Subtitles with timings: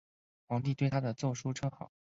[0.47, 1.91] 皇帝对他的奏疏称好。